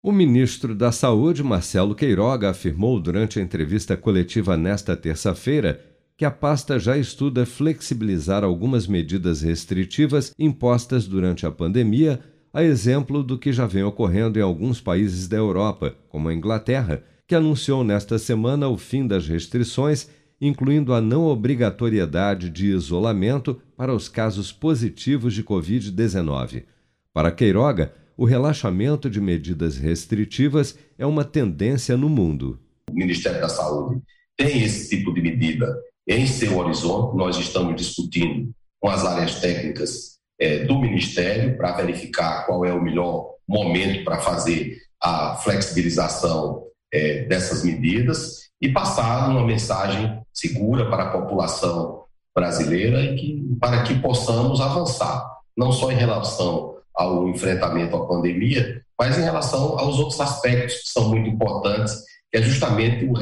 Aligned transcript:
O 0.00 0.12
ministro 0.12 0.76
da 0.76 0.92
Saúde, 0.92 1.42
Marcelo 1.42 1.92
Queiroga, 1.92 2.50
afirmou 2.50 3.00
durante 3.00 3.40
a 3.40 3.42
entrevista 3.42 3.96
coletiva 3.96 4.56
nesta 4.56 4.96
terça-feira 4.96 5.84
que 6.16 6.24
a 6.24 6.30
pasta 6.30 6.78
já 6.78 6.96
estuda 6.96 7.44
flexibilizar 7.44 8.44
algumas 8.44 8.86
medidas 8.86 9.42
restritivas 9.42 10.32
impostas 10.38 11.08
durante 11.08 11.44
a 11.46 11.50
pandemia, 11.50 12.20
a 12.52 12.62
exemplo 12.62 13.24
do 13.24 13.36
que 13.36 13.52
já 13.52 13.66
vem 13.66 13.82
ocorrendo 13.82 14.38
em 14.38 14.42
alguns 14.42 14.80
países 14.80 15.26
da 15.26 15.36
Europa, 15.36 15.96
como 16.08 16.28
a 16.28 16.34
Inglaterra, 16.34 17.02
que 17.26 17.34
anunciou 17.34 17.82
nesta 17.82 18.20
semana 18.20 18.68
o 18.68 18.78
fim 18.78 19.04
das 19.04 19.26
restrições, 19.26 20.08
incluindo 20.40 20.94
a 20.94 21.00
não 21.00 21.26
obrigatoriedade 21.26 22.50
de 22.50 22.66
isolamento 22.66 23.60
para 23.76 23.92
os 23.92 24.08
casos 24.08 24.52
positivos 24.52 25.34
de 25.34 25.42
Covid-19. 25.42 26.64
Para 27.12 27.32
Queiroga, 27.32 27.92
o 28.18 28.24
relaxamento 28.24 29.08
de 29.08 29.20
medidas 29.20 29.78
restritivas 29.78 30.76
é 30.98 31.06
uma 31.06 31.24
tendência 31.24 31.96
no 31.96 32.08
mundo. 32.08 32.58
O 32.90 32.94
Ministério 32.94 33.40
da 33.40 33.48
Saúde 33.48 34.02
tem 34.36 34.64
esse 34.64 34.88
tipo 34.88 35.14
de 35.14 35.22
medida 35.22 35.72
em 36.04 36.26
seu 36.26 36.58
horizonte. 36.58 37.16
Nós 37.16 37.36
estamos 37.38 37.76
discutindo 37.76 38.50
com 38.80 38.90
as 38.90 39.04
áreas 39.04 39.36
técnicas 39.40 40.18
é, 40.36 40.64
do 40.64 40.80
Ministério 40.80 41.56
para 41.56 41.76
verificar 41.76 42.44
qual 42.44 42.64
é 42.64 42.72
o 42.72 42.82
melhor 42.82 43.34
momento 43.46 44.02
para 44.04 44.18
fazer 44.18 44.76
a 45.00 45.36
flexibilização 45.36 46.64
é, 46.92 47.22
dessas 47.22 47.62
medidas 47.62 48.48
e 48.60 48.68
passar 48.68 49.30
uma 49.30 49.46
mensagem 49.46 50.20
segura 50.34 50.90
para 50.90 51.04
a 51.04 51.12
população 51.12 52.02
brasileira 52.34 53.00
e 53.00 53.14
que, 53.14 53.56
para 53.60 53.84
que 53.84 53.94
possamos 54.00 54.60
avançar, 54.60 55.24
não 55.56 55.70
só 55.70 55.92
em 55.92 55.96
relação 55.96 56.77
ao 56.98 57.28
enfrentamento 57.28 57.94
à 57.94 58.06
pandemia, 58.06 58.82
mas 58.98 59.16
em 59.16 59.22
relação 59.22 59.78
aos 59.78 59.98
outros 59.98 60.20
aspectos 60.20 60.80
que 60.80 60.88
são 60.88 61.08
muito 61.08 61.30
importantes, 61.30 61.94
que 62.30 62.38
é 62.38 62.42
justamente 62.42 63.04
o 63.04 63.12